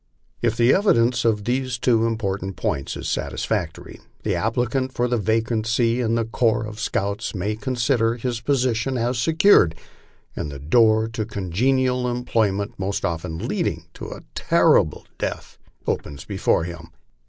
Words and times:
If 0.41 0.57
the 0.57 0.73
evidence 0.73 1.23
on 1.25 1.43
these 1.43 1.77
two 1.77 2.07
im 2.07 2.17
portant 2.17 2.55
points 2.55 2.97
is 2.97 3.07
satisfactory, 3.07 3.99
the 4.23 4.33
applicant 4.33 4.91
for 4.93 5.05
a 5.05 5.15
vacancy 5.15 6.01
in 6.01 6.15
the 6.15 6.25
corps 6.25 6.65
of 6.65 6.79
scouts 6.79 7.35
may 7.35 7.55
consider 7.55 8.15
his 8.15 8.41
position 8.41 8.97
as 8.97 9.19
secured, 9.19 9.75
and 10.35 10.49
the 10.51 10.57
door 10.57 11.07
to 11.09 11.23
congenial 11.23 12.09
employment, 12.09 12.79
most 12.79 13.05
often 13.05 13.47
leading 13.47 13.89
to 13.93 14.07
a 14.09 14.23
terrible 14.33 15.05
death, 15.19 15.59
opens 15.85 16.25
before 16.25 16.63
him. 16.63 16.87